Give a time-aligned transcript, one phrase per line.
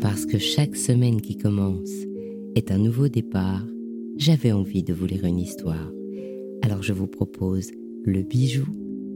[0.00, 1.90] Parce que chaque semaine qui commence
[2.54, 3.66] est un nouveau départ,
[4.16, 5.90] j'avais envie de vous lire une histoire.
[6.62, 7.70] Alors je vous propose
[8.04, 8.66] le bijou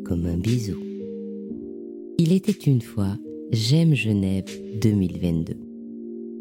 [0.04, 0.78] comme un bisou.
[2.18, 3.18] Il était une fois
[3.50, 4.46] J'aime Genève
[4.80, 5.54] 2022,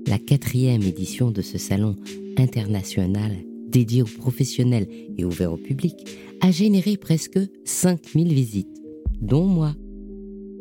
[0.07, 1.95] la quatrième édition de ce salon
[2.37, 3.31] international
[3.73, 4.87] dédié aux professionnels
[5.17, 5.95] et ouvert au public
[6.39, 8.81] a généré presque 5000 visites,
[9.19, 9.75] dont moi.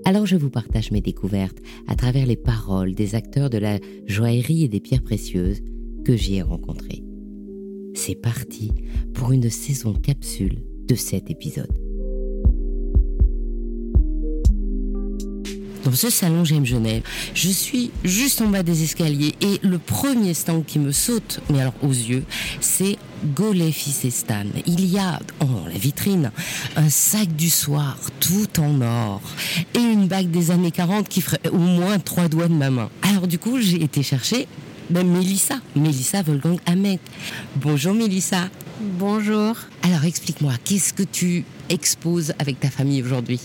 [0.05, 4.65] Alors je vous partage mes découvertes à travers les paroles des acteurs de la joaillerie
[4.65, 5.61] et des pierres précieuses
[6.05, 7.05] que j'y ai rencontrés.
[7.95, 8.73] C'est parti
[9.15, 11.92] pour une saison capsule de cet épisode.
[15.85, 17.03] Dans ce salon J'aime Genève,
[17.35, 21.61] je suis juste en bas des escaliers et le premier stand qui me saute, mais
[21.61, 22.23] alors aux yeux,
[22.61, 22.99] c'est
[23.35, 24.45] Gollet Fils et Stan.
[24.67, 26.31] Il y a en la vitrine
[26.77, 29.21] un sac du soir tout en or
[29.75, 32.89] et une bague des années 40 qui ferait au moins trois doigts de ma main.
[33.03, 34.47] Alors du coup, j'ai été chercher
[34.89, 37.01] ben, Mélissa, Mélissa Volgang Ahmed.
[37.57, 38.49] Bonjour Mélissa.
[38.81, 39.57] Bonjour.
[39.83, 43.41] Alors explique-moi, qu'est-ce que tu exposes avec ta famille aujourd'hui?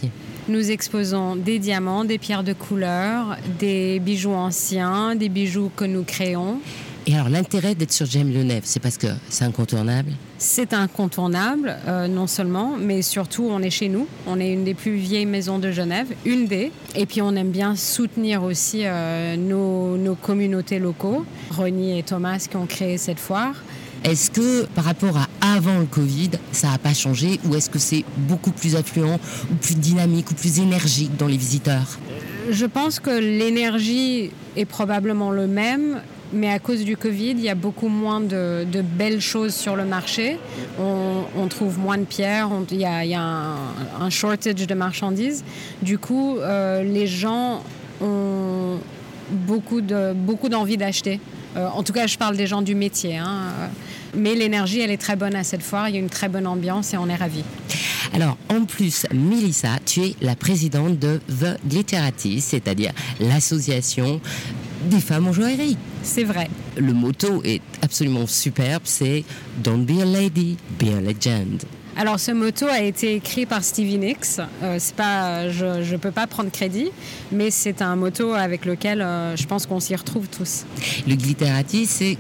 [0.50, 6.04] Nous exposons des diamants, des pierres de couleur, des bijoux anciens, des bijoux que nous
[6.04, 6.59] créons.
[7.06, 10.12] Et alors l'intérêt d'être sur J'aime Genève, c'est parce que c'est incontournable?
[10.38, 14.08] C'est incontournable, euh, non seulement, mais surtout on est chez nous.
[14.28, 16.70] On est une des plus vieilles maisons de Genève, une des.
[16.95, 21.26] Et puis on aime bien soutenir aussi euh, nos, nos communautés locaux.
[21.50, 23.56] Ronnie et Thomas qui ont créé cette foire.
[24.04, 25.27] Est-ce que par rapport à
[25.58, 29.20] avant le Covid, ça n'a pas changé ou est-ce que c'est beaucoup plus affluent
[29.52, 31.98] ou plus dynamique ou plus énergique dans les visiteurs?
[32.50, 36.02] Je pense que l'énergie est probablement le même.
[36.34, 39.86] Mais à cause du Covid, il y a beaucoup moins de, belles choses sur le
[39.86, 40.38] marché.
[40.78, 43.56] On, trouve moins de pierres, il y a,
[44.00, 45.46] un, shortage de marchandises.
[45.82, 47.64] Du coup, euh, les gens
[48.02, 48.78] ont
[49.32, 51.22] beaucoup d'envie beaucoup d'acheter.
[51.56, 53.17] Euh, en tout cas, je parle des gens du métier.
[53.17, 53.70] Hein.
[54.17, 55.89] Mais l'énergie, elle est très bonne à cette foire.
[55.89, 57.44] Il y a une très bonne ambiance et on est ravis.
[58.14, 64.20] Alors, en plus, Melissa, tu es la présidente de The Glitterati, c'est-à-dire l'association
[64.86, 65.78] des femmes en joaillerie.
[66.04, 66.50] C'est vrai.
[66.78, 69.23] Le motto est absolument superbe, c'est
[69.64, 71.64] Don't be a lady, be a legend.
[71.99, 74.39] Alors ce motto a été écrit par Stevie Nicks.
[74.61, 76.92] Euh, c'est pas, je ne peux pas prendre crédit,
[77.32, 80.66] mais c'est un motto avec lequel euh, je pense qu'on s'y retrouve tous.
[81.08, 82.17] Le glitterati, c'est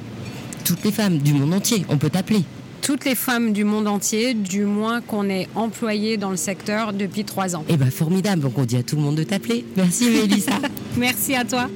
[0.67, 2.43] toutes les femmes du monde entier, on peut t'appeler.
[2.81, 7.23] Toutes les femmes du monde entier, du moins qu'on est employé dans le secteur depuis
[7.23, 7.63] trois ans.
[7.69, 9.63] Eh bien formidable, donc on dit à tout le monde de t'appeler.
[9.77, 10.59] Merci Mélissa.
[10.97, 11.69] Merci à toi.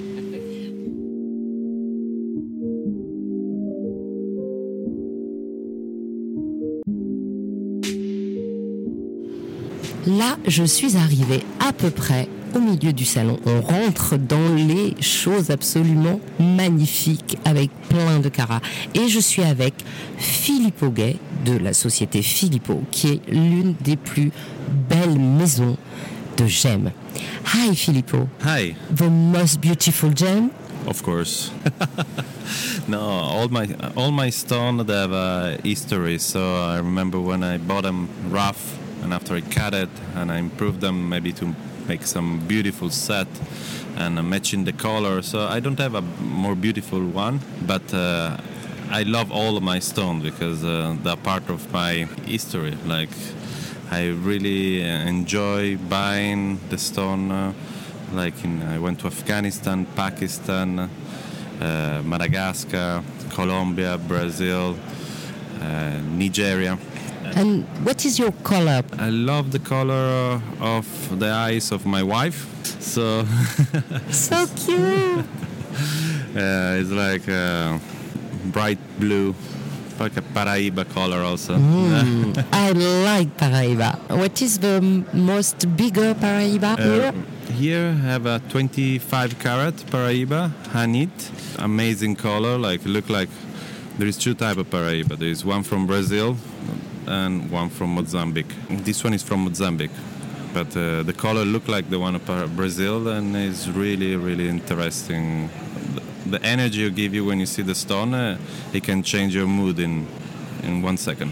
[10.05, 13.39] Là, je suis arrivée à peu près au milieu du salon.
[13.45, 18.61] On rentre dans les choses absolument magnifiques avec plein de caras.
[18.93, 19.73] Et je suis avec
[20.17, 24.31] Philippe Gay de la société Philippot, qui est l'une des plus
[24.89, 25.77] belles maisons
[26.37, 26.91] de gemmes.
[27.53, 28.27] Hi Filippo.
[28.45, 28.75] Hi.
[28.95, 30.49] The most beautiful gem?
[30.87, 31.51] Of course.
[32.87, 36.17] no, all my all my stones have a history.
[36.17, 40.37] So I remember when I bought them rough, and after I cut it and I
[40.39, 41.53] improved them, maybe to
[41.91, 43.27] make some beautiful set
[43.97, 45.21] and matching the color.
[45.21, 46.01] So I don't have a
[46.41, 48.37] more beautiful one, but uh,
[48.99, 51.93] I love all my stones because uh, they're part of my
[52.25, 52.75] history.
[52.95, 53.13] Like
[53.91, 54.81] I really
[55.13, 57.23] enjoy buying the stone.
[57.31, 57.53] Uh,
[58.13, 63.03] like in, I went to Afghanistan, Pakistan, uh, Madagascar,
[63.37, 64.77] Colombia, Brazil,
[65.59, 66.77] uh, Nigeria.
[67.35, 68.83] And what is your color?
[68.97, 70.85] I love the color of
[71.19, 72.47] the eyes of my wife.
[72.81, 73.25] So
[74.09, 75.25] so cute.
[76.35, 77.79] uh, it's like a
[78.51, 79.35] bright blue,
[79.99, 81.55] like a Paraiba color also.
[81.55, 83.97] Mm, I like Paraiba.
[84.17, 84.81] What is the
[85.13, 87.13] most bigger Paraiba uh, here?
[87.53, 91.09] Here I have a 25 carat Paraiba Hanit.
[91.59, 93.29] Amazing color, like look like
[93.97, 95.17] there is two type of Paraiba.
[95.17, 96.37] There is one from Brazil
[97.07, 98.53] and one from Mozambique.
[98.69, 99.91] This one is from Mozambique,
[100.53, 105.49] but uh, the color look like the one of Brazil and is really, really interesting.
[106.25, 108.37] The energy you give you when you see the stone, uh,
[108.73, 110.07] it can change your mood in
[110.63, 111.31] in one second.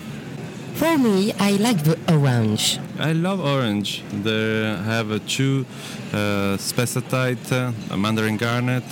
[0.75, 2.80] For me, I like the orange.
[2.98, 4.01] I love orange.
[4.24, 5.65] They have a two
[6.13, 8.83] uh, specitite, uh, Mandarin garnet,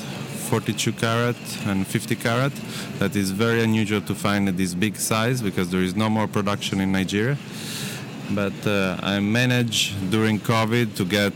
[0.47, 1.35] 42 carat
[1.65, 2.53] and 50 carat.
[2.99, 6.79] That is very unusual to find this big size because there is no more production
[6.79, 7.38] in Nigeria.
[8.31, 11.33] but uh, I managed during COVID to get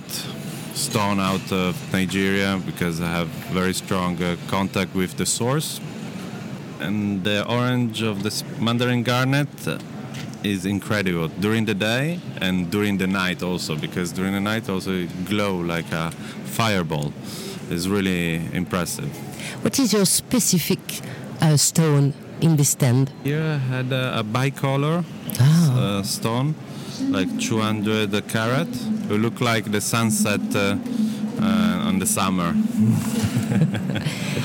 [0.74, 5.80] stone out of Nigeria because I have very strong uh, contact with the source.
[6.80, 9.48] And the orange of the mandarin garnet
[10.44, 14.92] is incredible during the day and during the night also because during the night also
[14.92, 16.12] it glow like a
[16.46, 17.14] fireball.
[17.72, 19.10] It's really impressive.
[19.64, 20.80] What is your specific
[21.42, 23.12] uh, stone in this stand?
[23.24, 25.04] Here I had a, a bicolor
[25.40, 26.00] Ah.
[26.00, 26.54] uh, stone,
[27.10, 28.68] like 200 carat.
[29.10, 30.76] It look like the sunset uh,
[31.42, 32.54] uh, on the summer.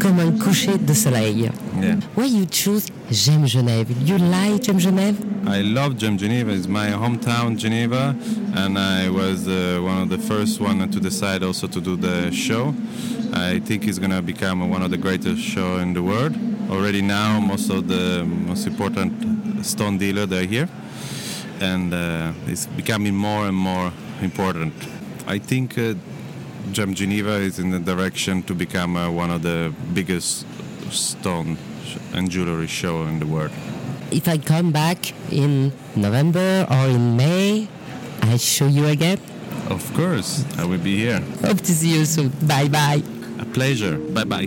[0.00, 1.50] Comme un coucher de soleil.
[1.80, 1.96] Yeah.
[2.14, 3.88] Why you choose J'aime Genève?
[4.04, 5.16] You like J'aime Genève?
[5.46, 6.52] I love Gem Geneva.
[6.52, 8.16] It's my hometown, Geneva,
[8.56, 12.32] and I was uh, one of the first one to decide also to do the
[12.32, 12.74] show.
[13.32, 16.34] I think it's gonna become one of the greatest show in the world.
[16.68, 20.68] Already now, most of the most important stone dealer they're here,
[21.60, 23.92] and uh, it's becoming more and more
[24.22, 24.74] important.
[25.28, 25.94] I think uh,
[26.72, 30.46] Gem Geneva is in the direction to become uh, one of the biggest
[30.90, 31.56] stone
[32.12, 33.50] and jewelry show in the world.
[34.10, 37.68] If I come back in November or in May,
[38.22, 39.18] I show you again.
[39.70, 41.20] Of course, I will be here.
[41.42, 42.28] Hope to see you soon.
[42.46, 43.02] Bye bye.
[43.40, 43.98] A pleasure.
[43.98, 44.46] Bye bye.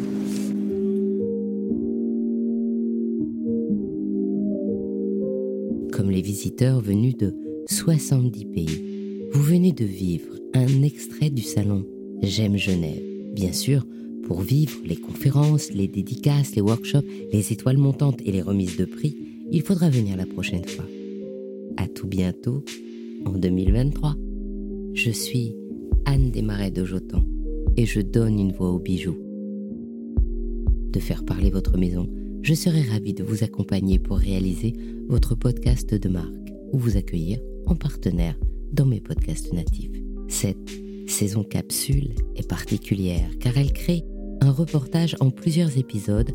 [5.91, 7.35] Comme les visiteurs venus de
[7.67, 11.85] 70 pays, vous venez de vivre un extrait du salon
[12.21, 13.01] J'aime Genève.
[13.33, 13.85] Bien sûr,
[14.25, 18.83] pour vivre les conférences, les dédicaces, les workshops, les étoiles montantes et les remises de
[18.83, 19.15] prix,
[19.51, 20.85] il faudra venir la prochaine fois.
[21.77, 22.63] À tout bientôt
[23.25, 24.15] en 2023.
[24.93, 25.55] Je suis
[26.05, 27.23] Anne Desmarais de Jotan
[27.77, 29.17] et je donne une voix aux bijoux.
[30.91, 32.09] De faire parler votre maison,
[32.41, 34.73] je serai ravie de vous accompagner pour réaliser
[35.07, 38.37] votre podcast de marque ou vous accueillir en partenaire
[38.73, 40.01] dans mes podcasts natifs.
[40.27, 44.03] Cette saison capsule est particulière car elle crée
[44.41, 46.31] un reportage en plusieurs épisodes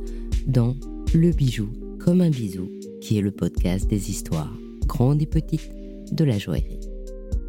[0.47, 0.77] dans
[1.15, 1.69] Le bijou
[2.05, 2.69] comme un bisou,
[3.01, 4.53] qui est le podcast des histoires,
[4.87, 5.71] grandes et petites,
[6.13, 6.81] de la joaillerie.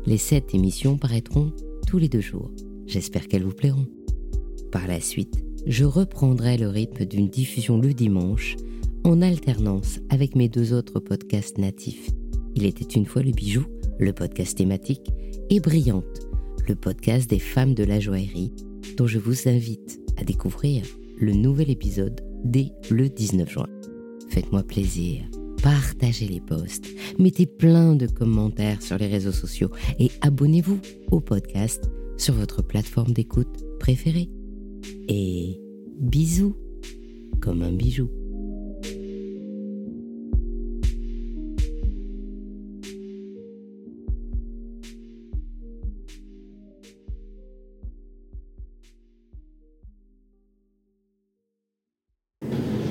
[0.06, 1.52] Les sept émissions paraîtront
[1.88, 2.52] tous les deux jours.
[2.86, 3.88] J'espère qu'elles vous plairont.
[4.72, 8.56] Par la suite, je reprendrai le rythme d'une diffusion le dimanche
[9.04, 12.10] en alternance avec mes deux autres podcasts natifs.
[12.56, 13.66] Il était une fois le bijou,
[14.00, 15.12] le podcast thématique,
[15.50, 16.28] et Brillante,
[16.68, 18.54] le podcast des femmes de la joaillerie,
[18.98, 20.84] dont je vous invite à découvrir
[21.20, 23.68] le nouvel épisode dès le 19 juin.
[24.30, 25.24] Faites-moi plaisir,
[25.62, 26.88] partagez les posts,
[27.20, 29.70] mettez plein de commentaires sur les réseaux sociaux
[30.00, 30.80] et abonnez-vous
[31.12, 34.30] au podcast sur votre plateforme d'écoute préférée.
[35.08, 35.60] Et
[36.00, 36.56] bisous
[37.42, 38.10] comme un bijou.